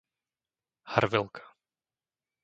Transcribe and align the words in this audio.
Harvelka 0.91 1.43